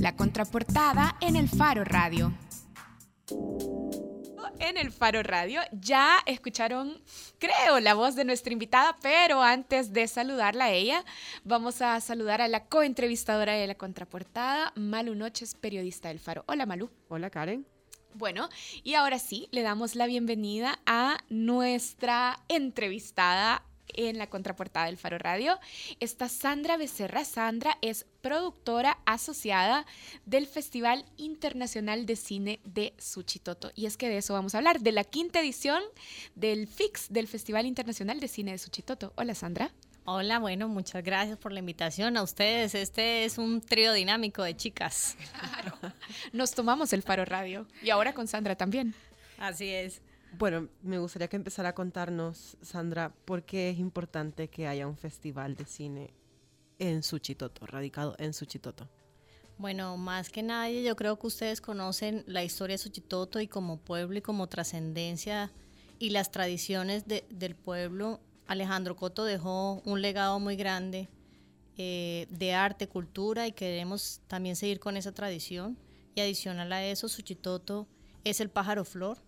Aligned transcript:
La 0.00 0.16
contraportada 0.16 1.18
en 1.20 1.36
el 1.36 1.46
Faro 1.46 1.84
Radio. 1.84 2.32
En 4.58 4.78
el 4.78 4.92
Faro 4.92 5.22
Radio 5.22 5.60
ya 5.72 6.16
escucharon, 6.24 7.02
creo, 7.38 7.80
la 7.80 7.92
voz 7.92 8.16
de 8.16 8.24
nuestra 8.24 8.54
invitada, 8.54 8.96
pero 9.02 9.42
antes 9.42 9.92
de 9.92 10.08
saludarla 10.08 10.64
a 10.64 10.70
ella, 10.72 11.04
vamos 11.44 11.82
a 11.82 12.00
saludar 12.00 12.40
a 12.40 12.48
la 12.48 12.64
coentrevistadora 12.64 13.52
de 13.52 13.66
la 13.66 13.74
contraportada, 13.74 14.72
Malu 14.74 15.14
Noches, 15.14 15.54
periodista 15.54 16.08
del 16.08 16.18
Faro. 16.18 16.44
Hola 16.46 16.64
Malu. 16.64 16.88
Hola 17.10 17.28
Karen. 17.28 17.66
Bueno, 18.14 18.48
y 18.82 18.94
ahora 18.94 19.18
sí, 19.18 19.48
le 19.50 19.60
damos 19.60 19.96
la 19.96 20.06
bienvenida 20.06 20.80
a 20.86 21.18
nuestra 21.28 22.42
entrevistada 22.48 23.64
en 23.94 24.18
la 24.18 24.28
contraportada 24.28 24.86
del 24.86 24.96
Faro 24.96 25.18
Radio 25.18 25.58
está 26.00 26.28
Sandra 26.28 26.76
Becerra. 26.76 27.24
Sandra 27.24 27.78
es 27.82 28.06
productora 28.20 28.98
asociada 29.06 29.86
del 30.26 30.46
Festival 30.46 31.04
Internacional 31.16 32.06
de 32.06 32.16
Cine 32.16 32.60
de 32.64 32.94
Suchitoto. 32.98 33.72
Y 33.74 33.86
es 33.86 33.96
que 33.96 34.08
de 34.08 34.18
eso 34.18 34.34
vamos 34.34 34.54
a 34.54 34.58
hablar, 34.58 34.80
de 34.80 34.92
la 34.92 35.04
quinta 35.04 35.40
edición 35.40 35.82
del 36.34 36.66
FIX, 36.66 37.08
del 37.10 37.28
Festival 37.28 37.66
Internacional 37.66 38.20
de 38.20 38.28
Cine 38.28 38.52
de 38.52 38.58
Suchitoto. 38.58 39.12
Hola 39.16 39.34
Sandra. 39.34 39.72
Hola, 40.04 40.38
bueno, 40.38 40.66
muchas 40.68 41.04
gracias 41.04 41.38
por 41.38 41.52
la 41.52 41.60
invitación 41.60 42.16
a 42.16 42.22
ustedes. 42.22 42.74
Este 42.74 43.24
es 43.24 43.38
un 43.38 43.60
trío 43.60 43.92
dinámico 43.92 44.42
de 44.42 44.56
chicas. 44.56 45.16
Claro. 45.38 45.78
Nos 46.32 46.52
tomamos 46.52 46.92
el 46.92 47.02
Faro 47.02 47.24
Radio 47.24 47.66
y 47.82 47.90
ahora 47.90 48.12
con 48.14 48.26
Sandra 48.26 48.56
también. 48.56 48.94
Así 49.38 49.68
es. 49.68 50.02
Bueno, 50.38 50.68
me 50.82 50.98
gustaría 50.98 51.28
que 51.28 51.36
empezara 51.36 51.70
a 51.70 51.74
contarnos, 51.74 52.56
Sandra, 52.62 53.12
por 53.24 53.42
qué 53.44 53.70
es 53.70 53.78
importante 53.78 54.48
que 54.48 54.66
haya 54.66 54.86
un 54.86 54.96
festival 54.96 55.56
de 55.56 55.64
cine 55.66 56.14
en 56.78 57.02
Suchitoto, 57.02 57.66
radicado 57.66 58.14
en 58.18 58.32
Suchitoto. 58.32 58.88
Bueno, 59.58 59.96
más 59.98 60.30
que 60.30 60.42
nadie, 60.42 60.82
yo 60.82 60.96
creo 60.96 61.18
que 61.18 61.26
ustedes 61.26 61.60
conocen 61.60 62.24
la 62.26 62.42
historia 62.42 62.74
de 62.74 62.78
Suchitoto 62.78 63.40
y 63.40 63.48
como 63.48 63.78
pueblo 63.78 64.18
y 64.18 64.22
como 64.22 64.46
trascendencia 64.46 65.52
y 65.98 66.10
las 66.10 66.30
tradiciones 66.30 67.04
del 67.06 67.54
pueblo. 67.56 68.20
Alejandro 68.46 68.96
Coto 68.96 69.24
dejó 69.24 69.82
un 69.84 70.00
legado 70.00 70.40
muy 70.40 70.56
grande 70.56 71.08
eh, 71.76 72.26
de 72.30 72.54
arte, 72.54 72.88
cultura 72.88 73.46
y 73.46 73.52
queremos 73.52 74.22
también 74.26 74.56
seguir 74.56 74.80
con 74.80 74.96
esa 74.96 75.12
tradición. 75.12 75.76
Y 76.14 76.22
adicional 76.22 76.72
a 76.72 76.82
eso, 76.84 77.08
Suchitoto 77.08 77.86
es 78.24 78.40
el 78.40 78.48
pájaro 78.48 78.84
flor 78.86 79.18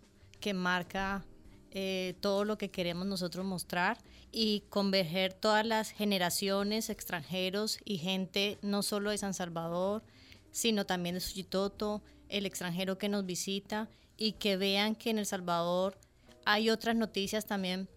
que 0.42 0.52
marca 0.52 1.24
eh, 1.70 2.16
todo 2.20 2.44
lo 2.44 2.58
que 2.58 2.70
queremos 2.70 3.06
nosotros 3.06 3.46
mostrar 3.46 3.96
y 4.30 4.64
converger 4.68 5.32
todas 5.32 5.64
las 5.64 5.90
generaciones, 5.90 6.90
extranjeros 6.90 7.78
y 7.86 7.96
gente 7.96 8.58
no 8.60 8.82
solo 8.82 9.10
de 9.10 9.16
San 9.16 9.32
Salvador, 9.32 10.02
sino 10.50 10.84
también 10.84 11.14
de 11.14 11.20
Suchitoto, 11.20 12.02
el 12.28 12.44
extranjero 12.44 12.98
que 12.98 13.08
nos 13.08 13.24
visita 13.24 13.88
y 14.18 14.32
que 14.32 14.58
vean 14.58 14.94
que 14.94 15.08
en 15.08 15.18
El 15.18 15.26
Salvador 15.26 15.98
hay 16.44 16.68
otras 16.68 16.96
noticias 16.96 17.46
también 17.46 17.88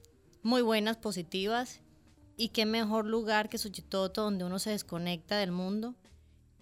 muy 0.42 0.62
buenas, 0.62 0.96
positivas 0.96 1.82
y 2.38 2.50
qué 2.50 2.66
mejor 2.66 3.06
lugar 3.06 3.50
que 3.50 3.58
Suchitoto 3.58 4.24
donde 4.24 4.46
uno 4.46 4.60
se 4.60 4.70
desconecta 4.70 5.38
del 5.38 5.52
mundo 5.52 5.96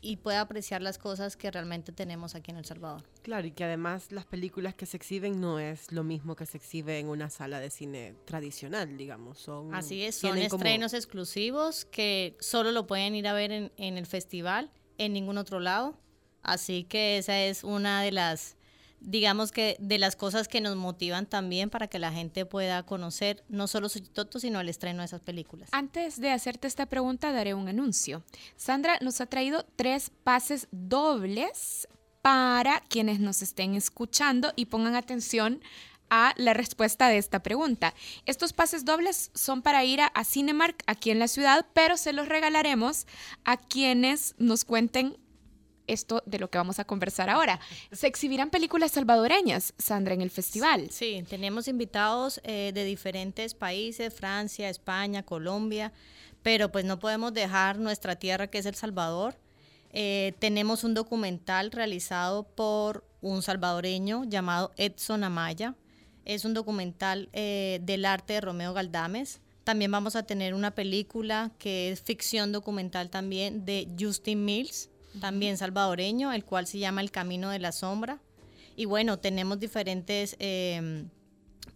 y 0.04 0.18
pueda 0.18 0.42
apreciar 0.42 0.82
las 0.82 0.98
cosas 0.98 1.38
que 1.38 1.50
realmente 1.50 1.94
tenemos 1.94 2.36
aquí 2.36 2.52
en 2.52 2.58
El 2.58 2.66
Salvador. 2.66 3.04
Claro, 3.22 3.48
y 3.48 3.52
que 3.52 3.64
además 3.64 4.12
las 4.12 4.26
películas 4.26 4.76
que 4.76 4.86
se 4.86 4.98
exhiben 4.98 5.40
no 5.40 5.60
es 5.60 5.92
lo 5.92 6.04
mismo 6.04 6.36
que 6.36 6.46
se 6.46 6.58
exhibe 6.58 7.00
en 7.00 7.08
una 7.08 7.30
sala 7.30 7.60
de 7.62 7.70
cine 7.70 8.16
tradicional, 8.26 8.98
digamos. 8.98 9.40
Son, 9.40 9.74
Así 9.74 10.04
es, 10.04 10.16
son 10.16 10.38
estrenos 10.38 10.94
exclusivos 10.94 11.86
que 11.86 12.36
solo 12.40 12.72
lo 12.72 12.86
pueden 12.86 13.16
ir 13.16 13.28
a 13.28 13.34
ver 13.34 13.52
en, 13.52 13.72
en 13.78 13.98
el 13.98 14.06
festival, 14.06 14.70
en 14.98 15.14
ningún 15.14 15.38
otro 15.38 15.62
lado. 15.62 15.98
Así 16.42 16.84
que 16.84 17.18
esa 17.18 17.42
es 17.42 17.64
una 17.64 18.02
de 18.04 18.12
las 18.12 18.58
digamos 19.04 19.52
que 19.52 19.76
de 19.80 19.98
las 20.00 20.16
cosas 20.16 20.48
que 20.48 20.62
nos 20.62 20.76
motivan 20.76 21.26
también 21.26 21.70
para 21.70 21.88
que 21.88 22.00
la 22.00 22.12
gente 22.12 22.46
pueda 22.46 22.84
conocer 22.84 23.44
no 23.50 23.68
solo 23.68 23.90
Suchitoto, 23.90 24.40
sino 24.40 24.60
el 24.60 24.70
estreno 24.70 25.00
de 25.00 25.06
esas 25.06 25.22
películas. 25.22 25.70
Antes 25.72 26.20
de 26.20 26.32
hacerte 26.32 26.68
esta 26.68 26.86
pregunta, 26.86 27.32
daré 27.32 27.54
un 27.54 27.68
anuncio. 27.68 28.24
Sandra 28.56 28.98
nos 29.02 29.22
ha 29.22 29.26
traído 29.26 29.66
tres 29.76 30.12
pases 30.24 30.68
dobles 30.72 31.88
para 32.22 32.80
quienes 32.88 33.20
nos 33.20 33.42
estén 33.42 33.76
escuchando 33.76 34.54
y 34.56 34.68
pongan 34.68 34.96
atención 34.96 35.62
a 36.10 36.34
la 36.38 36.54
respuesta 36.54 37.10
de 37.10 37.18
esta 37.18 37.42
pregunta. 37.42 37.94
Estos 38.26 38.54
pases 38.54 38.86
dobles 38.86 39.32
son 39.34 39.62
para 39.62 39.84
ir 39.84 40.00
a, 40.00 40.08
a, 40.08 40.24
Cinemark 40.24 40.84
aquí 40.86 41.10
en 41.10 41.20
la 41.20 41.28
ciudad, 41.28 41.66
pero 41.74 41.98
se 41.98 42.14
los 42.14 42.30
regalaremos 42.30 43.08
a 43.46 43.58
quienes 43.58 44.36
nos 44.38 44.64
cuenten 44.64 45.18
esto 45.88 46.24
de 46.26 46.40
lo 46.40 46.50
que 46.50 46.58
vamos 46.58 46.80
a 46.80 46.86
conversar 46.86 47.30
ahora. 47.30 47.60
Se 47.92 48.08
exhibirán 48.08 48.50
películas 48.50 48.92
salvadoreñas, 48.92 49.74
Sandra, 49.78 50.14
en 50.14 50.22
el 50.22 50.30
festival. 50.30 50.90
Sí, 50.92 51.24
tenemos 51.30 51.68
invitados 51.68 52.42
eh, 52.44 52.72
de 52.74 52.84
diferentes 52.84 53.54
países, 53.54 54.14
Francia, 54.14 54.70
España, 54.70 55.24
Colombia, 55.24 55.92
pero 56.42 56.72
pues 56.72 56.86
no 56.86 57.00
podemos 57.00 57.34
dejar 57.34 57.80
nuestra 57.80 58.16
tierra 58.16 58.48
que 58.48 58.58
es 58.58 58.66
El 58.66 58.76
Salvador. 58.76 59.36
Eh, 59.92 60.34
tenemos 60.40 60.84
un 60.84 60.94
documental 60.94 61.72
realizado 61.72 62.44
por 62.44 63.06
un 63.22 63.42
salvadoreño 63.42 64.24
llamado 64.26 64.72
Edson 64.78 65.24
Amaya. 65.24 65.76
Es 66.26 66.46
un 66.46 66.54
documental 66.54 67.30
eh, 67.34 67.80
del 67.84 68.06
arte 68.06 68.34
de 68.34 68.42
Romeo 68.42 68.74
Galdames. 68.74 69.40
También 69.64 69.92
vamos 69.92 70.16
a 70.16 70.24
tener 70.24 70.54
una 70.54 70.72
película 70.72 71.52
que 71.58 71.92
es 71.92 72.02
ficción 72.02 72.52
documental 72.52 73.10
también 73.10 73.66
de 73.66 73.88
Justin 73.98 74.44
Mills 74.44 74.90
también 75.20 75.58
salvadoreño, 75.58 76.32
el 76.32 76.46
cual 76.46 76.68
se 76.68 76.80
llama 76.80 77.02
El 77.02 77.12
Camino 77.12 77.50
de 77.50 77.60
la 77.60 77.72
Sombra. 77.72 78.20
Y 78.76 78.86
bueno, 78.86 79.20
tenemos 79.20 79.60
diferentes 79.60 80.36
em, 80.40 81.10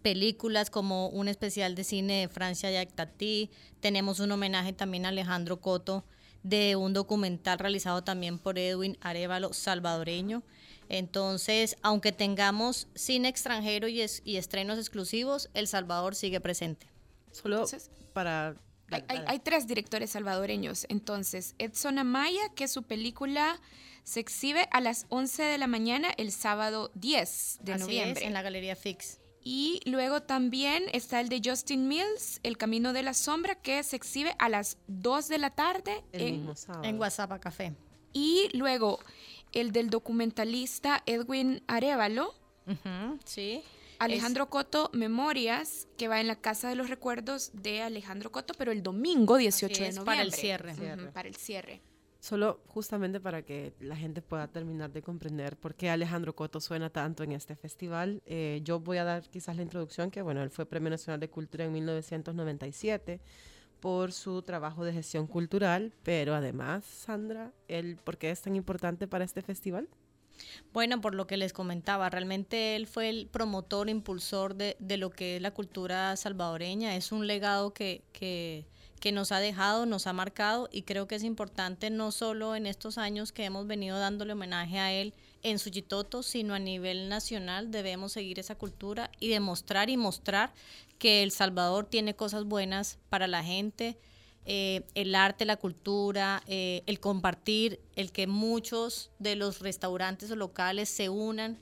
películas 0.02 0.70
como 0.70 1.08
un 1.08 1.28
especial 1.28 1.74
de 1.74 1.84
cine 1.84 2.20
de 2.20 2.28
Francia 2.28 2.70
Tati, 2.86 3.50
tenemos 3.80 4.20
un 4.20 4.32
homenaje 4.32 4.72
también 4.72 5.06
a 5.06 5.10
Alejandro 5.10 5.60
Coto 5.60 6.04
de 6.42 6.76
un 6.76 6.92
documental 6.92 7.58
realizado 7.58 8.02
también 8.02 8.38
por 8.38 8.58
Edwin 8.58 8.96
Arevalo, 9.00 9.52
salvadoreño. 9.52 10.42
Entonces, 10.88 11.76
aunque 11.82 12.12
tengamos 12.12 12.88
cine 12.94 13.28
extranjero 13.28 13.88
y, 13.88 14.04
y 14.24 14.36
estrenos 14.36 14.78
exclusivos, 14.78 15.50
El 15.52 15.68
Salvador 15.68 16.14
sigue 16.14 16.40
presente. 16.40 16.88
Solo 17.32 17.66
para 18.12 18.56
hay, 18.90 19.38
tres 19.40 19.66
directores 19.66 20.10
salvadoreños. 20.10 20.86
Entonces, 20.88 21.54
Edson 21.58 21.98
Amaya, 21.98 22.48
que 22.54 22.68
su 22.68 22.82
película 22.82 23.60
se 24.04 24.20
exhibe 24.20 24.68
a 24.70 24.80
las 24.80 25.06
11 25.10 25.42
de 25.42 25.58
la 25.58 25.66
mañana 25.66 26.08
el 26.16 26.32
sábado 26.32 26.90
10 26.94 27.58
de 27.62 27.78
noviembre. 27.78 28.24
en 28.24 28.32
la 28.32 28.42
Galería 28.42 28.76
Fix. 28.76 29.20
Y 29.42 29.80
luego 29.84 30.22
también 30.22 30.84
está 30.92 31.20
el 31.20 31.28
de 31.28 31.40
Justin 31.44 31.88
Mills, 31.88 32.40
El 32.42 32.56
Camino 32.56 32.92
de 32.92 33.02
la 33.02 33.14
Sombra, 33.14 33.54
que 33.54 33.82
se 33.82 33.96
exhibe 33.96 34.34
a 34.38 34.48
las 34.48 34.78
2 34.88 35.28
de 35.28 35.38
la 35.38 35.50
tarde 35.50 36.04
en, 36.12 36.50
en 36.82 36.98
WhatsApp 36.98 37.38
Café. 37.40 37.74
Y 38.12 38.48
luego 38.52 38.98
el 39.52 39.72
del 39.72 39.90
documentalista 39.90 41.02
Edwin 41.06 41.62
Arevalo. 41.66 42.34
sí. 43.24 43.62
Alejandro 43.98 44.48
Coto 44.48 44.90
Memorias, 44.92 45.88
que 45.96 46.08
va 46.08 46.20
en 46.20 46.28
la 46.28 46.36
Casa 46.36 46.68
de 46.68 46.76
los 46.76 46.88
Recuerdos 46.88 47.50
de 47.52 47.82
Alejandro 47.82 48.30
Coto, 48.30 48.54
pero 48.56 48.70
el 48.72 48.82
domingo 48.82 49.36
18 49.36 49.74
de 49.74 49.80
noviembre. 49.90 50.04
Para 50.04 50.22
el 50.22 50.32
cierre. 50.32 50.74
para 51.12 51.28
el 51.28 51.36
cierre. 51.36 51.82
Solo 52.20 52.60
justamente 52.66 53.20
para 53.20 53.42
que 53.42 53.74
la 53.80 53.96
gente 53.96 54.22
pueda 54.22 54.48
terminar 54.48 54.92
de 54.92 55.02
comprender 55.02 55.56
por 55.56 55.74
qué 55.74 55.88
Alejandro 55.88 56.34
Coto 56.34 56.60
suena 56.60 56.90
tanto 56.90 57.22
en 57.22 57.32
este 57.32 57.54
festival, 57.54 58.22
eh, 58.26 58.60
yo 58.64 58.80
voy 58.80 58.98
a 58.98 59.04
dar 59.04 59.22
quizás 59.28 59.56
la 59.56 59.62
introducción, 59.62 60.10
que 60.10 60.22
bueno, 60.22 60.42
él 60.42 60.50
fue 60.50 60.66
Premio 60.66 60.90
Nacional 60.90 61.20
de 61.20 61.30
Cultura 61.30 61.64
en 61.64 61.72
1997 61.72 63.20
por 63.78 64.12
su 64.12 64.42
trabajo 64.42 64.84
de 64.84 64.92
gestión 64.92 65.28
cultural, 65.28 65.92
pero 66.02 66.34
además, 66.34 66.84
Sandra, 66.84 67.52
él, 67.68 67.98
¿por 68.02 68.18
qué 68.18 68.30
es 68.30 68.42
tan 68.42 68.56
importante 68.56 69.06
para 69.06 69.24
este 69.24 69.42
festival? 69.42 69.88
Bueno, 70.72 71.00
por 71.00 71.14
lo 71.14 71.26
que 71.26 71.36
les 71.36 71.52
comentaba, 71.52 72.10
realmente 72.10 72.76
él 72.76 72.86
fue 72.86 73.08
el 73.08 73.26
promotor, 73.26 73.88
impulsor 73.88 74.54
de, 74.54 74.76
de 74.78 74.96
lo 74.96 75.10
que 75.10 75.36
es 75.36 75.42
la 75.42 75.52
cultura 75.52 76.16
salvadoreña. 76.16 76.96
Es 76.96 77.12
un 77.12 77.26
legado 77.26 77.72
que, 77.72 78.02
que, 78.12 78.66
que, 79.00 79.12
nos 79.12 79.32
ha 79.32 79.40
dejado, 79.40 79.86
nos 79.86 80.06
ha 80.06 80.12
marcado 80.12 80.68
y 80.72 80.82
creo 80.82 81.08
que 81.08 81.16
es 81.16 81.24
importante 81.24 81.90
no 81.90 82.12
solo 82.12 82.56
en 82.56 82.66
estos 82.66 82.98
años 82.98 83.32
que 83.32 83.44
hemos 83.44 83.66
venido 83.66 83.98
dándole 83.98 84.32
homenaje 84.32 84.78
a 84.78 84.92
él 84.92 85.14
en 85.42 85.58
Suchitoto, 85.58 86.22
sino 86.22 86.54
a 86.54 86.58
nivel 86.58 87.08
nacional 87.08 87.70
debemos 87.70 88.12
seguir 88.12 88.38
esa 88.38 88.56
cultura 88.56 89.10
y 89.20 89.28
demostrar 89.28 89.90
y 89.90 89.96
mostrar 89.96 90.52
que 90.98 91.22
El 91.22 91.30
Salvador 91.30 91.86
tiene 91.86 92.14
cosas 92.14 92.44
buenas 92.44 92.98
para 93.08 93.26
la 93.26 93.44
gente, 93.44 93.98
eh, 94.50 94.86
el 94.94 95.14
arte, 95.14 95.44
la 95.44 95.58
cultura, 95.58 96.42
eh, 96.46 96.82
el 96.86 97.00
compartir, 97.00 97.80
el 97.96 98.12
que 98.12 98.26
muchos 98.26 99.10
de 99.18 99.36
los 99.36 99.60
restaurantes 99.60 100.30
o 100.30 100.36
locales 100.36 100.88
se 100.88 101.10
unan 101.10 101.58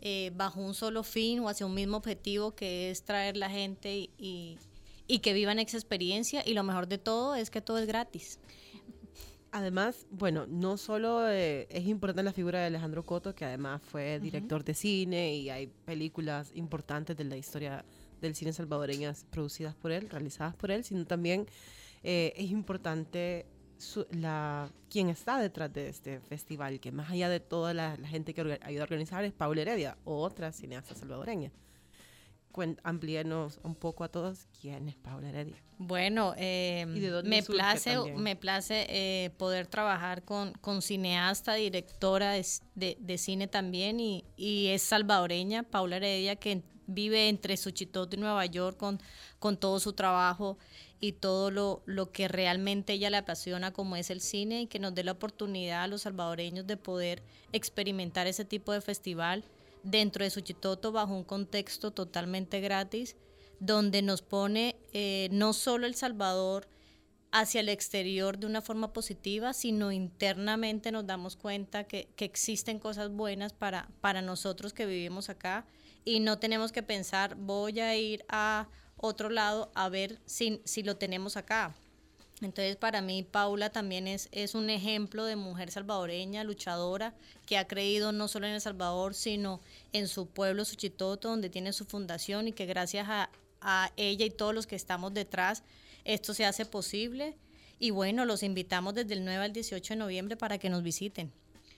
eh, 0.00 0.32
bajo 0.34 0.60
un 0.60 0.74
solo 0.74 1.04
fin 1.04 1.38
o 1.38 1.48
hacia 1.48 1.64
un 1.64 1.74
mismo 1.74 1.96
objetivo 1.96 2.56
que 2.56 2.90
es 2.90 3.04
traer 3.04 3.36
la 3.36 3.48
gente 3.48 4.10
y, 4.18 4.58
y 5.06 5.20
que 5.20 5.32
vivan 5.32 5.60
esa 5.60 5.76
experiencia 5.76 6.42
y 6.44 6.54
lo 6.54 6.64
mejor 6.64 6.88
de 6.88 6.98
todo 6.98 7.36
es 7.36 7.50
que 7.50 7.60
todo 7.60 7.78
es 7.78 7.86
gratis. 7.86 8.40
Además, 9.52 10.08
bueno, 10.10 10.48
no 10.48 10.76
solo 10.76 11.30
eh, 11.30 11.68
es 11.70 11.86
importante 11.86 12.24
la 12.24 12.32
figura 12.32 12.58
de 12.58 12.66
Alejandro 12.66 13.04
Coto, 13.04 13.36
que 13.36 13.44
además 13.44 13.80
fue 13.80 14.18
director 14.18 14.64
de 14.64 14.74
cine 14.74 15.36
y 15.36 15.50
hay 15.50 15.68
películas 15.68 16.50
importantes 16.56 17.16
de 17.16 17.22
la 17.22 17.36
historia 17.36 17.84
del 18.20 18.34
cine 18.34 18.52
salvadoreño 18.52 19.12
producidas 19.30 19.76
por 19.76 19.92
él, 19.92 20.10
realizadas 20.10 20.56
por 20.56 20.72
él, 20.72 20.82
sino 20.82 21.06
también 21.06 21.46
eh, 22.04 22.34
es 22.36 22.50
importante 22.50 23.46
la, 24.10 24.70
quien 24.90 25.08
está 25.08 25.38
detrás 25.38 25.72
de 25.72 25.88
este 25.88 26.20
festival, 26.20 26.78
que 26.78 26.92
más 26.92 27.10
allá 27.10 27.28
de 27.28 27.40
toda 27.40 27.74
la, 27.74 27.96
gente 27.96 28.34
que 28.34 28.58
ayuda 28.62 28.82
a 28.82 28.84
organizar 28.84 29.24
es 29.24 29.32
Paula 29.32 29.62
Heredia, 29.62 29.96
otra 30.04 30.52
cineasta 30.52 30.94
salvadoreña. 30.94 31.50
Amplíenos 32.84 33.58
un 33.64 33.74
poco 33.74 34.04
a 34.04 34.08
todos 34.08 34.46
quién 34.60 34.88
es 34.88 34.94
Paula 34.94 35.30
Heredia. 35.30 35.56
Bueno, 35.78 36.34
eh, 36.36 36.86
me, 36.86 37.42
place, 37.42 37.98
me 38.16 38.36
place 38.36 38.86
eh, 38.88 39.30
poder 39.30 39.66
trabajar 39.66 40.22
con, 40.22 40.52
con 40.60 40.80
cineasta, 40.80 41.54
directora 41.54 42.30
de, 42.30 42.96
de, 43.00 43.18
cine 43.18 43.48
también 43.48 43.98
y, 43.98 44.24
y, 44.36 44.68
es 44.68 44.82
salvadoreña, 44.82 45.64
Paula 45.64 45.96
Heredia, 45.96 46.36
que 46.36 46.62
vive 46.86 47.28
entre 47.28 47.56
Suchitoto 47.56 48.14
y 48.14 48.20
Nueva 48.20 48.46
York 48.46 48.76
con, 48.76 49.00
con 49.40 49.56
todo 49.56 49.80
su 49.80 49.92
trabajo 49.92 50.58
y 51.06 51.12
todo 51.12 51.50
lo, 51.50 51.82
lo 51.84 52.12
que 52.12 52.28
realmente 52.28 52.94
ella 52.94 53.10
le 53.10 53.18
apasiona 53.18 53.74
como 53.74 53.94
es 53.96 54.08
el 54.08 54.22
cine 54.22 54.62
y 54.62 54.66
que 54.68 54.78
nos 54.78 54.94
dé 54.94 55.04
la 55.04 55.12
oportunidad 55.12 55.82
a 55.82 55.86
los 55.86 56.02
salvadoreños 56.02 56.66
de 56.66 56.78
poder 56.78 57.22
experimentar 57.52 58.26
ese 58.26 58.46
tipo 58.46 58.72
de 58.72 58.80
festival 58.80 59.44
dentro 59.82 60.24
de 60.24 60.30
Suchitoto 60.30 60.92
bajo 60.92 61.14
un 61.14 61.24
contexto 61.24 61.90
totalmente 61.90 62.60
gratis, 62.60 63.16
donde 63.60 64.00
nos 64.00 64.22
pone 64.22 64.76
eh, 64.94 65.28
no 65.30 65.52
solo 65.52 65.86
El 65.86 65.94
Salvador 65.94 66.68
hacia 67.32 67.60
el 67.60 67.68
exterior 67.68 68.38
de 68.38 68.46
una 68.46 68.62
forma 68.62 68.94
positiva, 68.94 69.52
sino 69.52 69.92
internamente 69.92 70.90
nos 70.90 71.06
damos 71.06 71.36
cuenta 71.36 71.84
que, 71.84 72.08
existen 72.16 72.78
cosas 72.78 73.10
buenas 73.10 73.52
para, 73.52 73.90
para 74.00 74.22
nosotros 74.22 74.72
que 74.72 74.86
vivimos 74.86 75.28
acá 75.28 75.66
y 76.02 76.20
no 76.20 76.38
tenemos 76.38 76.72
que 76.72 76.82
pensar 76.82 77.34
voy 77.34 77.80
a 77.80 77.94
ir 77.94 78.24
a 78.30 78.68
otro 79.04 79.28
lado 79.28 79.70
a 79.74 79.88
ver 79.88 80.18
si, 80.24 80.60
si 80.64 80.82
lo 80.82 80.96
tenemos 80.96 81.36
acá. 81.36 81.74
Entonces, 82.40 82.76
para 82.76 83.00
mí, 83.00 83.22
Paula 83.22 83.70
también 83.70 84.08
es, 84.08 84.28
es 84.32 84.54
un 84.54 84.68
ejemplo 84.68 85.24
de 85.24 85.36
mujer 85.36 85.70
salvadoreña, 85.70 86.42
luchadora, 86.42 87.14
que 87.46 87.58
ha 87.58 87.68
creído 87.68 88.12
no 88.12 88.28
solo 88.28 88.46
en 88.46 88.54
El 88.54 88.60
Salvador, 88.60 89.14
sino 89.14 89.60
en 89.92 90.08
su 90.08 90.26
pueblo, 90.26 90.64
Suchitoto, 90.64 91.28
donde 91.28 91.48
tiene 91.48 91.72
su 91.72 91.84
fundación 91.84 92.48
y 92.48 92.52
que 92.52 92.66
gracias 92.66 93.08
a, 93.08 93.30
a 93.60 93.92
ella 93.96 94.26
y 94.26 94.30
todos 94.30 94.54
los 94.54 94.66
que 94.66 94.76
estamos 94.76 95.14
detrás, 95.14 95.62
esto 96.04 96.34
se 96.34 96.44
hace 96.44 96.66
posible. 96.66 97.36
Y 97.78 97.90
bueno, 97.90 98.24
los 98.24 98.42
invitamos 98.42 98.94
desde 98.94 99.14
el 99.14 99.24
9 99.24 99.44
al 99.44 99.52
18 99.52 99.94
de 99.94 99.98
noviembre 99.98 100.36
para 100.36 100.58
que 100.58 100.70
nos 100.70 100.82
visiten. 100.82 101.32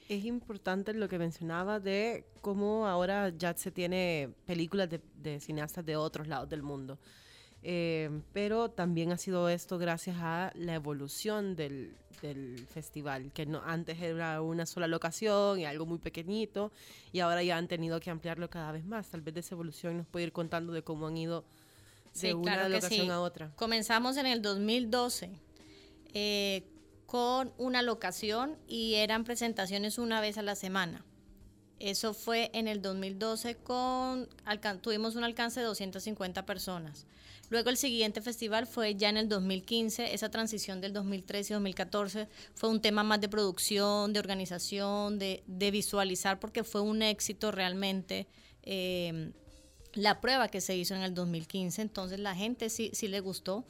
Es 0.09 0.25
importante 0.25 0.95
lo 0.95 1.09
que 1.09 1.19
mencionaba 1.19 1.81
de 1.81 2.25
cómo 2.41 2.87
ahora 2.87 3.31
ya 3.31 3.55
se 3.55 3.71
tiene 3.71 4.31
películas 4.47 4.89
de, 4.89 5.01
de 5.17 5.41
cineastas 5.41 5.85
de 5.85 5.97
otros 5.97 6.29
lados 6.29 6.49
del 6.49 6.63
mundo. 6.63 6.99
Eh, 7.69 8.23
pero 8.33 8.71
también 8.71 9.11
ha 9.11 9.17
sido 9.17 9.49
esto 9.49 9.77
gracias 9.77 10.17
a 10.21 10.53
la 10.55 10.75
evolución 10.75 11.57
del, 11.57 11.97
festival, 12.71 13.33
que 13.33 13.45
no, 13.45 13.61
antes 13.65 14.01
era 14.01 14.41
una 14.41 14.67
sola 14.67 14.87
locación 14.87 15.59
y 15.59 15.65
algo 15.65 15.85
muy 15.85 15.99
pequeñito, 15.99 16.73
y 17.13 17.21
ahora 17.21 17.43
ya 17.43 17.59
han 17.59 17.69
tenido 17.69 17.99
que 18.01 18.11
ampliarlo 18.11 18.49
cada 18.49 18.71
vez 18.71 18.85
más. 18.85 19.09
Tal 19.09 19.21
vez 19.21 19.35
de 19.35 19.41
esa 19.41 19.57
evolución 19.57 19.97
nos 19.97 20.07
puede 20.07 20.27
ir 20.27 20.33
contando 20.33 20.73
de 20.73 20.83
cómo 20.83 21.09
han 21.09 21.17
ido 21.17 21.45
de 22.21 22.35
una 22.35 22.69
locación 22.69 23.11
a 23.11 23.21
otra. 23.21 23.53
Comenzamos 23.57 24.17
en 24.17 24.27
el 24.27 24.43
2012 24.43 25.31
eh, 26.15 26.63
con 27.07 27.53
una 27.57 27.83
locación 27.83 28.57
y 28.67 28.95
eran 28.95 29.25
presentaciones 29.25 29.99
una 29.99 30.21
vez 30.21 30.39
a 30.39 30.43
la 30.43 30.57
semana. 30.57 31.05
Eso 31.79 32.15
fue 32.15 32.51
en 32.55 32.69
el 32.69 32.81
2012 32.81 33.57
con 33.57 34.29
tuvimos 34.81 35.15
un 35.15 35.25
alcance 35.25 35.61
de 35.61 35.67
250 35.67 36.47
personas. 36.47 37.07
Luego 37.49 37.71
el 37.71 37.77
siguiente 37.77 38.21
festival 38.23 38.67
fue 38.67 38.97
ya 38.97 39.09
en 39.09 39.19
el 39.19 39.29
2015, 39.29 40.15
esa 40.15 40.31
transición 40.31 40.81
del 40.81 40.93
2013 40.93 41.53
y 41.53 41.55
2014 41.55 42.29
fue 42.55 42.71
un 42.71 42.81
tema 42.81 43.05
más 43.05 43.21
de 43.21 43.29
producción, 43.29 44.13
de 44.13 44.19
organización, 44.19 45.19
de, 45.19 45.43
visualizar, 45.47 46.41
porque 46.41 46.65
fue 46.65 46.81
un 46.81 47.03
éxito 47.03 47.53
realmente. 47.53 48.27
Eh, 48.63 49.33
la 49.93 50.21
prueba 50.21 50.49
que 50.49 50.61
se 50.61 50.77
hizo 50.77 50.95
en 50.95 51.03
el 51.03 51.15
2015, 51.15 51.83
entonces 51.83 52.19
la 52.19 52.35
gente 52.35 52.69
sí, 52.69 52.91
sí 52.93 53.07
le 53.07 53.21
gustó 53.21 53.65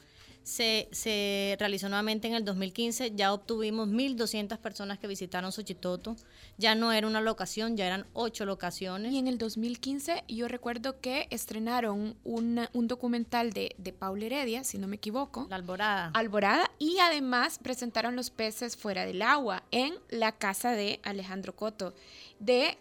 se, 0.47 1.57
realizó 1.59 1.89
nuevamente 1.89 2.27
en 2.27 2.33
el 2.33 2.45
2015, 2.45 3.11
ya 3.15 3.33
obtuvimos 3.33 3.89
1.200 3.89 4.57
personas 4.59 4.97
que 4.97 5.07
visitaron 5.07 5.51
Xochitoto, 5.51 6.15
ya 6.57 6.73
no 6.73 6.93
era 6.93 7.05
una 7.05 7.19
locación, 7.19 7.75
ya 7.75 7.85
eran 7.85 8.05
ocho 8.13 8.45
locaciones. 8.45 9.11
Y 9.11 9.17
en 9.17 9.27
el 9.27 9.37
2015 9.37 10.23
yo 10.29 10.47
recuerdo 10.47 11.01
que 11.01 11.27
estrenaron 11.31 12.15
un 12.23 12.87
documental 12.87 13.51
de, 13.51 13.75
de 13.77 13.91
Paula 13.91 14.25
Heredia, 14.25 14.63
si 14.63 14.77
no 14.77 14.87
me 14.87 14.95
equivoco. 14.95 15.47
La 15.49 15.57
Alborada. 15.57 16.11
Alborada, 16.13 16.71
y 16.79 16.97
además 16.99 17.59
presentaron 17.61 18.15
Los 18.15 18.29
peces 18.29 18.77
fuera 18.77 19.05
del 19.05 19.21
agua 19.21 19.63
en 19.71 19.95
la 20.09 20.31
casa 20.31 20.71
de 20.71 21.01
Alejandro 21.03 21.55
Coto, 21.55 21.93
de 22.39 22.77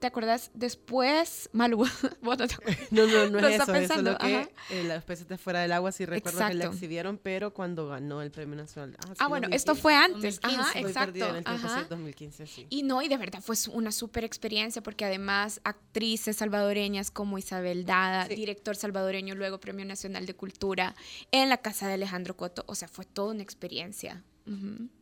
¿Te 0.00 0.06
acuerdas? 0.06 0.50
Después, 0.54 1.50
Malú. 1.52 1.86
no, 2.22 2.36
no, 3.06 3.30
no 3.30 3.46
es 3.46 3.60
eso. 3.60 3.74
es 3.74 4.02
lo 4.02 4.16
que 4.16 4.50
eh, 4.70 4.84
los 4.84 5.04
peces 5.04 5.28
de 5.28 5.36
fuera 5.36 5.60
del 5.60 5.72
agua 5.72 5.92
sí 5.92 6.06
recuerdo 6.06 6.38
que 6.48 6.54
la 6.54 6.64
exhibieron, 6.64 7.18
pero 7.18 7.52
cuando 7.52 7.86
ganó 7.86 8.22
el 8.22 8.30
premio 8.30 8.56
nacional. 8.56 8.96
Ah, 9.06 9.12
ah 9.18 9.28
bueno, 9.28 9.48
esto 9.50 9.74
fue 9.74 9.94
antes. 9.94 10.40
Ajá, 10.42 10.78
exacto. 10.78 11.28
En 11.28 11.36
el 11.36 11.44
tiempo, 11.44 11.68
sí, 11.68 11.80
2015, 11.90 12.46
sí. 12.46 12.66
Y 12.70 12.82
no, 12.82 13.02
y 13.02 13.08
de 13.08 13.18
verdad 13.18 13.42
fue 13.42 13.56
una 13.72 13.92
súper 13.92 14.24
experiencia 14.24 14.82
porque 14.82 15.04
además 15.04 15.60
actrices 15.64 16.38
salvadoreñas 16.38 17.10
como 17.10 17.36
Isabel 17.36 17.84
Dada, 17.84 18.26
director 18.26 18.76
salvadoreño, 18.76 19.34
luego 19.34 19.60
Premio 19.60 19.84
Nacional 19.84 20.24
de 20.24 20.34
Cultura, 20.34 20.96
en 21.30 21.50
la 21.50 21.58
casa 21.58 21.88
de 21.88 21.94
Alejandro 21.94 22.38
Coto. 22.38 22.64
O 22.66 22.74
sea, 22.74 22.88
fue 22.88 23.04
toda 23.04 23.34
una 23.34 23.42
experiencia. 23.42 24.24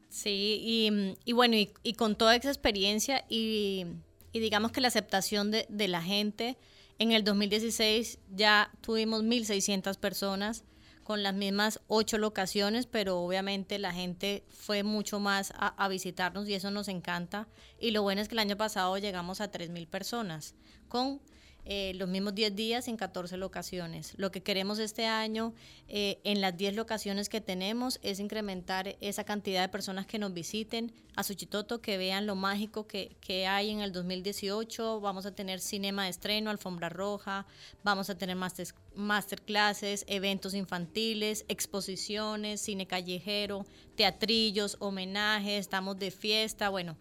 Sí, 0.09 0.59
y, 0.61 1.17
y 1.25 1.33
bueno, 1.35 1.55
y, 1.55 1.73
y 1.85 1.95
con 1.95 2.17
toda 2.17 2.35
esa 2.35 2.49
experiencia 2.49 3.25
y 3.29 3.87
y 4.33 4.41
digamos 4.41 4.73
que 4.73 4.81
la 4.81 4.89
aceptación 4.89 5.51
de, 5.51 5.67
de 5.69 5.89
la 5.89 6.03
gente. 6.03 6.57
En 6.99 7.13
el 7.13 7.23
2016 7.23 8.19
ya 8.35 8.73
tuvimos 8.81 9.23
1.600 9.23 9.97
personas 9.99 10.65
con 11.09 11.23
las 11.23 11.33
mismas 11.33 11.81
ocho 11.87 12.19
locaciones, 12.19 12.85
pero 12.85 13.21
obviamente 13.21 13.79
la 13.79 13.95
gente 13.95 14.45
fue 14.51 14.83
mucho 14.83 15.19
más 15.21 15.55
a, 15.57 15.89
visitarnos 15.89 16.47
y 16.47 16.53
eso 16.53 16.71
nos 16.71 16.87
encanta. 16.87 17.49
Y 17.81 17.93
lo 17.93 18.03
bueno 18.03 18.21
es 18.21 18.29
que 18.29 18.35
el 18.35 18.41
año 18.41 18.59
pasado 18.59 18.99
llegamos 18.99 19.41
a 19.41 19.51
3.000 19.51 19.89
personas 19.89 20.55
con 20.87 21.23
eh, 21.71 21.93
los 21.97 22.09
mismos 22.09 22.35
10 22.35 22.57
días 22.57 22.89
en 22.89 22.97
14 22.97 23.37
locaciones. 23.37 24.15
Lo 24.17 24.31
que 24.31 24.43
queremos 24.43 24.79
este 24.79 25.05
año 25.05 25.53
eh, 25.87 26.19
en 26.25 26.41
las 26.41 26.57
10 26.57 26.75
locaciones 26.75 27.29
que 27.29 27.43
tenemos 27.43 28.01
es 28.03 28.21
incrementar 28.21 28.97
esa 29.03 29.25
cantidad 29.25 29.61
de 29.61 29.69
personas 29.69 30.07
que 30.07 30.19
nos 30.19 30.33
visiten 30.33 30.95
a 31.15 31.25
Suchitoto, 31.25 31.83
que 31.83 31.99
vean 31.99 32.25
lo 32.25 32.37
mágico 32.37 32.87
que, 32.87 33.19
que 33.21 33.47
hay 33.47 33.69
en 33.69 33.81
el 33.81 33.93
2018. 33.93 35.03
Vamos 35.03 35.27
a 35.27 35.35
tener 35.35 35.61
cinema 35.61 36.05
de 36.05 36.11
estreno, 36.11 36.49
alfombra 36.49 36.89
roja, 36.89 37.45
vamos 37.85 38.09
a 38.09 38.17
tener 38.17 38.37
master, 38.37 38.69
masterclasses, 38.95 40.07
eventos 40.09 40.55
infantiles, 40.55 41.45
exposiciones, 41.49 42.63
cine 42.63 42.87
callejero, 42.87 43.67
teatrillos, 43.95 44.79
homenajes, 44.81 45.61
estamos 45.61 45.99
de 45.99 46.13
fiesta, 46.13 46.71
bueno 46.71 46.97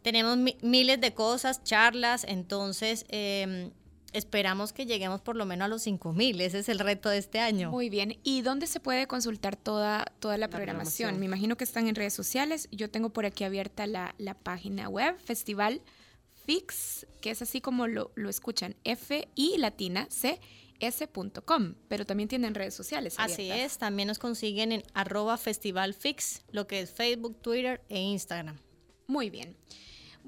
tenemos 0.00 0.38
miles 0.62 1.00
de 1.00 1.12
cosas, 1.12 1.62
charlas, 1.64 2.24
entonces 2.24 3.04
eh, 3.08 3.72
Esperamos 4.12 4.72
que 4.72 4.86
lleguemos 4.86 5.20
por 5.20 5.36
lo 5.36 5.44
menos 5.44 5.66
a 5.66 5.68
los 5.68 5.86
5.000, 5.86 6.40
ese 6.40 6.60
es 6.60 6.68
el 6.70 6.78
reto 6.78 7.10
de 7.10 7.18
este 7.18 7.40
año. 7.40 7.70
Muy 7.70 7.90
bien, 7.90 8.18
¿y 8.22 8.40
dónde 8.40 8.66
se 8.66 8.80
puede 8.80 9.06
consultar 9.06 9.54
toda, 9.56 10.06
toda 10.18 10.38
la, 10.38 10.48
programación? 10.48 11.18
Me 11.18 11.26
imagino 11.26 11.56
que 11.56 11.64
están 11.64 11.88
en 11.88 11.94
redes 11.94 12.14
sociales, 12.14 12.68
yo 12.72 12.90
tengo 12.90 13.10
por 13.10 13.26
aquí 13.26 13.44
abierta 13.44 13.86
la, 13.86 14.14
página 14.42 14.88
web, 14.88 15.18
Festival 15.18 15.82
Fix, 16.46 17.06
que 17.20 17.30
es 17.30 17.42
así 17.42 17.60
como 17.60 17.86
lo, 17.86 18.10
escuchan, 18.28 18.76
F 18.84 19.28
y 19.34 19.58
latina 19.58 20.06
C 20.10 20.40
s.com, 20.80 21.74
pero 21.88 22.06
también 22.06 22.28
tienen 22.28 22.54
redes 22.54 22.72
sociales. 22.72 23.16
Así 23.18 23.50
es, 23.50 23.78
también 23.78 24.06
nos 24.06 24.18
consiguen 24.18 24.72
en 24.72 24.82
arroba 24.94 25.36
festivalfix, 25.36 26.44
lo 26.52 26.66
que 26.66 26.80
es 26.80 26.92
Facebook, 26.92 27.42
Twitter 27.42 27.82
e 27.88 28.00
Instagram. 28.00 28.58
Muy 29.06 29.28
bien. 29.28 29.56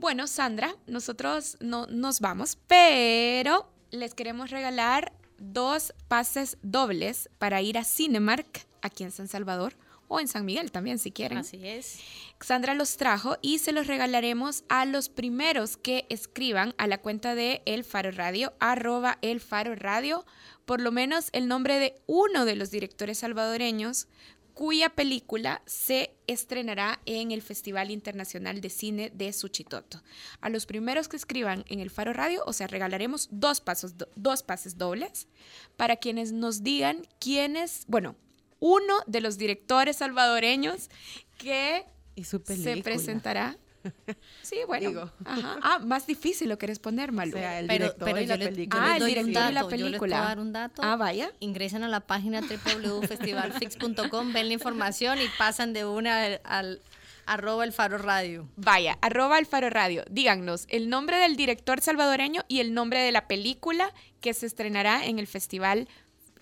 Bueno, 0.00 0.26
Sandra, 0.26 0.74
nosotros 0.86 1.58
no 1.60 1.86
nos 1.86 2.20
vamos, 2.20 2.56
pero 2.66 3.70
les 3.90 4.14
queremos 4.14 4.48
regalar 4.48 5.12
dos 5.36 5.92
pases 6.08 6.56
dobles 6.62 7.28
para 7.36 7.60
ir 7.60 7.76
a 7.76 7.84
Cinemark 7.84 8.64
aquí 8.80 9.04
en 9.04 9.10
San 9.10 9.28
Salvador 9.28 9.76
o 10.08 10.18
en 10.18 10.26
San 10.26 10.46
Miguel 10.46 10.72
también 10.72 10.98
si 10.98 11.12
quieren. 11.12 11.36
Así 11.36 11.60
es. 11.62 12.00
Sandra 12.40 12.72
los 12.72 12.96
trajo 12.96 13.36
y 13.42 13.58
se 13.58 13.72
los 13.72 13.88
regalaremos 13.88 14.64
a 14.70 14.86
los 14.86 15.10
primeros 15.10 15.76
que 15.76 16.06
escriban 16.08 16.74
a 16.78 16.86
la 16.86 16.96
cuenta 16.96 17.34
de 17.34 17.60
El 17.66 17.84
Faro 17.84 18.10
Radio, 18.10 18.54
arroba 18.58 19.18
El 19.20 19.38
Faro 19.38 19.74
Radio, 19.74 20.24
por 20.64 20.80
lo 20.80 20.92
menos 20.92 21.28
el 21.32 21.46
nombre 21.46 21.78
de 21.78 22.00
uno 22.06 22.46
de 22.46 22.56
los 22.56 22.70
directores 22.70 23.18
salvadoreños 23.18 24.08
cuya 24.54 24.90
película 24.90 25.62
se 25.66 26.14
estrenará 26.26 27.00
en 27.06 27.30
el 27.30 27.42
Festival 27.42 27.90
Internacional 27.90 28.60
de 28.60 28.70
Cine 28.70 29.10
de 29.14 29.32
Suchitoto. 29.32 30.02
A 30.40 30.48
los 30.48 30.66
primeros 30.66 31.08
que 31.08 31.16
escriban 31.16 31.64
en 31.68 31.80
el 31.80 31.90
Faro 31.90 32.12
Radio, 32.12 32.42
o 32.46 32.52
sea, 32.52 32.66
regalaremos 32.66 33.28
dos, 33.30 33.60
pasos, 33.60 33.94
dos 34.16 34.42
pases 34.42 34.78
dobles 34.78 35.28
para 35.76 35.96
quienes 35.96 36.32
nos 36.32 36.62
digan 36.62 37.06
quiénes, 37.18 37.84
bueno, 37.88 38.16
uno 38.60 38.94
de 39.06 39.20
los 39.20 39.38
directores 39.38 39.96
salvadoreños 39.96 40.90
que 41.38 41.86
se 42.22 42.82
presentará 42.82 43.58
Sí, 44.42 44.58
bueno. 44.66 45.10
Ajá. 45.24 45.58
Ah, 45.62 45.78
más 45.78 46.06
difícil 46.06 46.48
lo 46.48 46.58
quieres 46.58 46.78
poner, 46.78 47.12
Malu. 47.12 47.36
O 47.36 47.38
sea, 47.38 47.60
el 47.60 47.68
director 47.68 48.04
pero, 48.04 48.20
y 48.20 48.26
la 48.26 48.38
película. 48.38 48.82
Ah, 48.84 48.96
el 48.96 49.06
director 49.06 49.50
y 49.50 49.54
la 49.54 49.68
película. 49.68 49.76
Yo 49.76 49.88
les 49.88 49.98
puedo 49.98 50.10
dar 50.10 50.38
un 50.38 50.52
dato. 50.52 50.82
Ah, 50.82 50.96
vaya. 50.96 51.32
Ingresen 51.40 51.82
a 51.84 51.88
la 51.88 52.00
página 52.00 52.40
www.festivalfix.com, 52.40 54.32
ven 54.32 54.48
la 54.48 54.54
información 54.54 55.18
y 55.20 55.28
pasan 55.38 55.72
de 55.72 55.84
una 55.84 56.40
al, 56.44 56.80
arroba 57.26 57.64
el 57.64 57.72
faro 57.72 57.98
radio. 57.98 58.48
Vaya, 58.56 58.98
arroba 59.00 59.38
el 59.38 59.46
faro 59.46 59.70
radio. 59.70 60.04
Díganos 60.10 60.66
el 60.68 60.88
nombre 60.88 61.18
del 61.18 61.36
director 61.36 61.80
salvadoreño 61.80 62.42
y 62.48 62.60
el 62.60 62.74
nombre 62.74 63.00
de 63.00 63.12
la 63.12 63.28
película 63.28 63.92
que 64.20 64.34
se 64.34 64.46
estrenará 64.46 65.04
en 65.06 65.18
el 65.18 65.26
Festival 65.26 65.88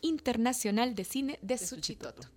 Internacional 0.01 0.95
de 0.95 1.05
Cine 1.05 1.39
de, 1.43 1.57
de 1.57 1.59
Suchitoto. 1.59 2.29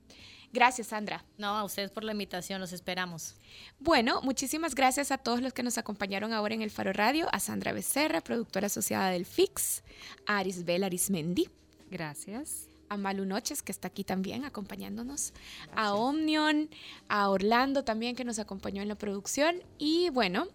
Gracias, 0.54 0.88
Sandra. 0.88 1.24
No, 1.38 1.58
a 1.58 1.64
ustedes 1.64 1.92
por 1.92 2.04
la 2.04 2.12
invitación, 2.12 2.60
los 2.60 2.74
esperamos. 2.74 3.36
Bueno, 3.80 4.22
muchísimas 4.22 4.76
gracias 4.76 5.12
a 5.12 5.18
todos 5.18 5.42
los 5.42 5.54
que 5.54 5.64
nos 5.64 5.78
acompañaron 5.78 6.34
ahora 6.34 6.56
en 6.56 6.62
el 6.62 6.72
Faro 6.72 6.92
Radio, 6.94 7.28
a 7.32 7.40
Sandra 7.40 7.72
Becerra, 7.72 8.22
productora 8.22 8.68
asociada 8.68 9.10
del 9.10 9.26
FIX, 9.26 9.84
a 10.26 10.40
Arisbel 10.40 10.84
Arismendi. 10.84 11.50
Gracias 11.90 12.71
a 12.92 12.98
Malu 12.98 13.26
Noches, 13.26 13.64
que 13.64 13.72
está 13.72 13.88
aquí 13.88 14.04
también 14.04 14.44
acompañándonos, 14.44 15.34
a 15.74 15.94
Omnion, 15.94 16.70
a 17.08 17.30
Orlando 17.30 17.86
también, 17.86 18.18
que 18.18 18.26
nos 18.26 18.38
acompañó 18.38 18.82
en 18.82 18.90
la 18.90 18.96
producción. 18.96 19.64
Y 19.78 20.10
bueno, 20.10 20.48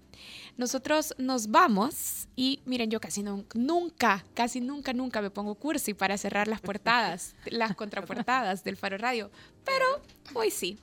nosotros 0.58 1.14
nos 1.16 1.50
vamos 1.50 2.28
y 2.36 2.60
miren, 2.66 2.90
yo 2.90 3.00
casi 3.00 3.22
nunca, 3.22 4.26
casi 4.34 4.60
nunca, 4.60 4.92
nunca 4.92 5.22
me 5.22 5.30
pongo 5.30 5.54
cursi 5.54 5.94
para 5.94 6.18
cerrar 6.18 6.46
las 6.46 6.60
portadas, 6.60 7.34
las 7.46 7.74
contraportadas 7.74 8.62
del 8.64 8.76
Faro 8.76 8.98
Radio, 8.98 9.30
pero 9.64 9.86
hoy 10.34 10.50
sí. 10.50 10.78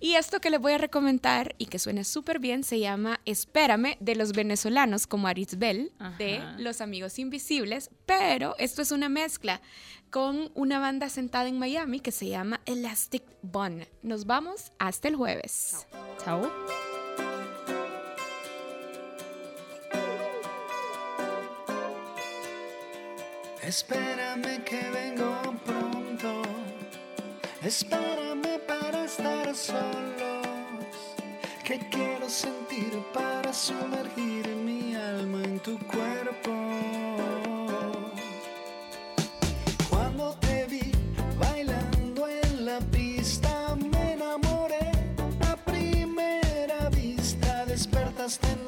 Y 0.00 0.16
esto 0.16 0.38
que 0.38 0.50
les 0.50 0.60
voy 0.60 0.72
a 0.72 0.78
recomendar 0.78 1.54
y 1.56 1.64
que 1.64 1.78
suena 1.78 2.04
súper 2.04 2.38
bien 2.38 2.62
se 2.62 2.78
llama 2.78 3.20
Espérame 3.24 3.96
de 4.00 4.16
los 4.16 4.32
venezolanos 4.32 5.06
como 5.06 5.28
Arisbel 5.28 5.92
de 6.18 6.42
Los 6.58 6.82
Amigos 6.82 7.18
Invisibles, 7.18 7.88
pero 8.04 8.54
esto 8.58 8.82
es 8.82 8.90
una 8.90 9.08
mezcla 9.08 9.62
con 10.14 10.52
una 10.54 10.78
banda 10.78 11.08
sentada 11.08 11.48
en 11.48 11.58
Miami 11.58 11.98
que 11.98 12.12
se 12.12 12.28
llama 12.28 12.60
Elastic 12.66 13.24
Bun. 13.42 13.84
Nos 14.04 14.26
vamos 14.26 14.70
hasta 14.78 15.08
el 15.08 15.16
jueves. 15.16 15.88
Chao. 16.24 16.48
Espérame 23.60 24.62
que 24.62 24.88
vengo 24.90 25.34
pronto. 25.66 26.42
Espérame 27.60 28.60
para 28.68 29.06
estar 29.06 29.52
solos. 29.52 30.46
Que 31.64 31.80
quiero 31.90 32.28
sentir 32.28 33.02
para 33.12 33.52
sumergir 33.52 34.46
mi 34.64 34.94
alma 34.94 35.42
en 35.42 35.58
tu 35.58 35.76
cuerpo. 35.88 37.53
En 48.24 48.63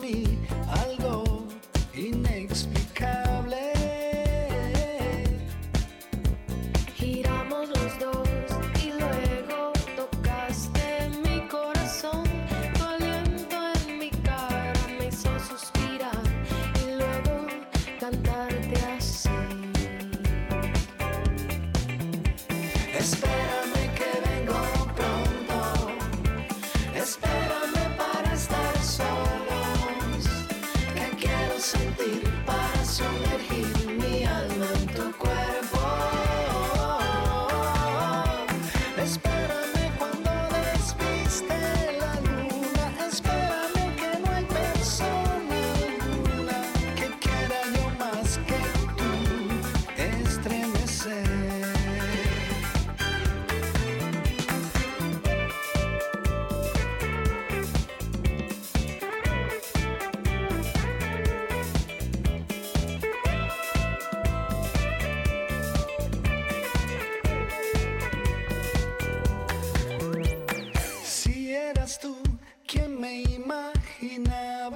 ¿Quién 72.67 73.01
me 73.01 73.23
imaginaba? 73.23 74.75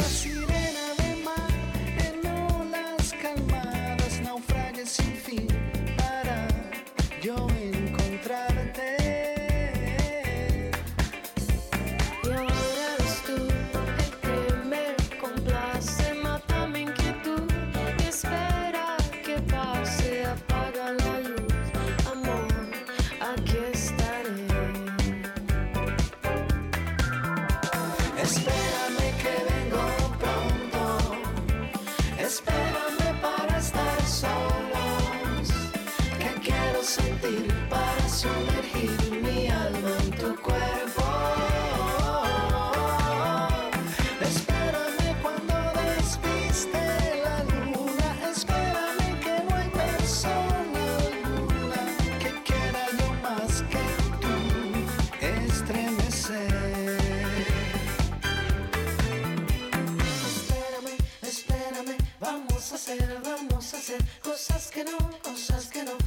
sumergir 38.20 39.22
mi 39.22 39.48
alma 39.48 39.92
en 40.02 40.10
tu 40.10 40.30
cuerpo. 40.42 41.04
Espérame 44.30 45.08
cuando 45.22 45.54
despiste 45.80 46.82
la 47.24 47.38
luna, 47.44 48.08
espérame 48.30 49.08
que 49.24 49.34
no 49.46 49.56
hay 49.56 49.68
persona 49.70 50.82
alguna 51.08 51.82
que 52.22 52.30
quiera 52.48 52.82
yo 52.98 53.08
más 53.26 53.52
que 53.72 53.84
tú 54.22 54.36
estremecer. 55.38 56.98
Espérame, 60.28 60.94
espérame, 61.22 61.96
vamos 62.20 62.72
a 62.72 62.74
hacer, 62.74 63.18
vamos 63.24 63.72
a 63.72 63.76
hacer 63.78 64.02
cosas 64.22 64.70
que 64.70 64.84
no, 64.84 64.98
cosas 65.22 65.68
que 65.68 65.84
no 65.84 65.99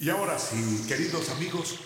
Y 0.00 0.08
ahora 0.08 0.38
sí, 0.38 0.82
queridos 0.88 1.28
amigos, 1.28 1.78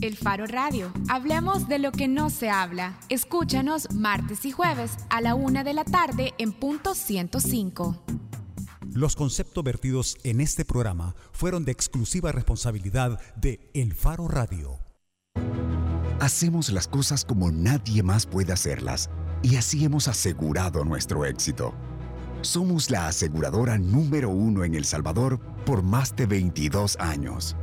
El 0.00 0.16
Faro 0.16 0.46
Radio. 0.46 0.90
Hablemos 1.10 1.68
de 1.68 1.78
lo 1.78 1.92
que 1.92 2.08
no 2.08 2.30
se 2.30 2.48
habla. 2.48 2.98
Escúchanos 3.10 3.92
martes 3.92 4.46
y 4.46 4.52
jueves 4.52 4.92
a 5.10 5.20
la 5.20 5.34
una 5.34 5.64
de 5.64 5.74
la 5.74 5.84
tarde 5.84 6.32
en 6.38 6.52
punto 6.52 6.94
105. 6.94 8.02
Los 8.90 9.16
conceptos 9.16 9.62
vertidos 9.62 10.16
en 10.24 10.40
este 10.40 10.64
programa 10.64 11.14
fueron 11.32 11.66
de 11.66 11.72
exclusiva 11.72 12.32
responsabilidad 12.32 13.20
de 13.36 13.70
El 13.74 13.92
Faro 13.92 14.26
Radio. 14.26 14.80
Hacemos 16.20 16.70
las 16.70 16.88
cosas 16.88 17.26
como 17.26 17.52
nadie 17.52 18.02
más 18.02 18.24
puede 18.24 18.54
hacerlas 18.54 19.10
y 19.42 19.56
así 19.56 19.84
hemos 19.84 20.08
asegurado 20.08 20.86
nuestro 20.86 21.26
éxito. 21.26 21.74
Somos 22.42 22.90
la 22.90 23.06
aseguradora 23.06 23.78
número 23.78 24.28
uno 24.28 24.64
en 24.64 24.74
El 24.74 24.84
Salvador 24.84 25.38
por 25.64 25.82
más 25.82 26.14
de 26.16 26.26
22 26.26 26.96
años. 26.98 27.56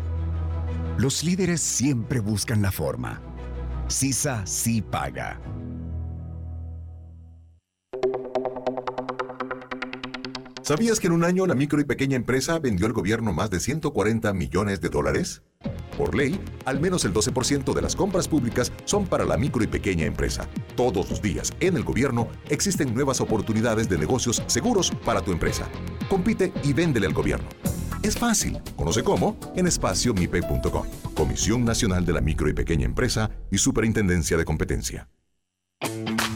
Los 0.97 1.23
líderes 1.23 1.61
siempre 1.61 2.19
buscan 2.19 2.61
la 2.61 2.71
forma. 2.71 3.21
CISA 3.89 4.45
sí 4.45 4.81
paga. 4.81 5.39
¿sabías 10.69 10.99
que 10.99 11.07
en 11.07 11.13
un 11.13 11.23
año 11.23 11.47
la 11.47 11.55
micro 11.55 11.81
y 11.81 11.83
pequeña 11.83 12.15
empresa 12.15 12.59
vendió 12.59 12.85
al 12.85 12.93
gobierno 12.93 13.33
más 13.33 13.49
de 13.49 13.59
140 13.59 14.31
millones 14.33 14.79
de 14.81 14.89
dólares? 14.89 15.41
Por 15.99 16.15
ley, 16.15 16.39
al 16.63 16.79
menos 16.79 17.03
el 17.03 17.13
12% 17.13 17.73
de 17.73 17.81
las 17.81 17.93
compras 17.93 18.29
públicas 18.29 18.71
son 18.85 19.05
para 19.05 19.25
la 19.25 19.35
micro 19.35 19.61
y 19.65 19.67
pequeña 19.67 20.05
empresa. 20.05 20.47
Todos 20.77 21.09
los 21.09 21.21
días, 21.21 21.51
en 21.59 21.75
el 21.75 21.83
gobierno, 21.83 22.29
existen 22.47 22.93
nuevas 22.93 23.19
oportunidades 23.19 23.89
de 23.89 23.97
negocios 23.97 24.41
seguros 24.47 24.91
para 25.03 25.19
tu 25.19 25.33
empresa. 25.33 25.67
Compite 26.09 26.53
y 26.63 26.71
véndele 26.71 27.05
al 27.05 27.13
gobierno. 27.13 27.49
Es 28.01 28.17
fácil. 28.17 28.59
Conoce 28.77 29.03
cómo 29.03 29.37
en 29.57 29.67
espaciomipe.com. 29.67 30.87
Comisión 31.15 31.65
Nacional 31.65 32.05
de 32.05 32.13
la 32.13 32.21
Micro 32.21 32.47
y 32.47 32.53
Pequeña 32.53 32.85
Empresa 32.85 33.31
y 33.51 33.57
Superintendencia 33.57 34.37
de 34.37 34.45
Competencia. 34.45 35.09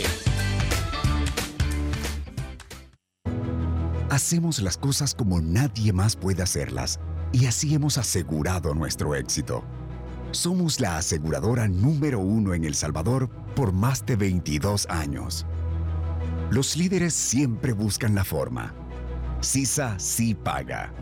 Hacemos 4.09 4.63
las 4.63 4.79
cosas 4.79 5.15
como 5.15 5.43
nadie 5.43 5.93
más 5.93 6.17
puede 6.17 6.43
hacerlas 6.43 6.99
y 7.37 7.45
así 7.45 7.75
hemos 7.75 7.99
asegurado 7.99 8.75
nuestro 8.75 9.15
éxito. 9.15 9.63
Somos 10.31 10.81
la 10.81 10.97
aseguradora 10.97 11.69
número 11.69 12.19
uno 12.19 12.55
en 12.55 12.65
El 12.65 12.75
Salvador 12.75 13.29
por 13.55 13.75
más 13.75 14.07
de 14.07 14.17
22 14.17 14.87
años. 14.89 15.45
Los 16.51 16.79
líderes 16.79 17.13
siempre 17.13 17.75
buscan 17.75 18.15
la 18.15 18.25
forma. 18.25 18.75
CISA 19.43 19.99
sí 19.99 20.35
paga. 20.35 20.95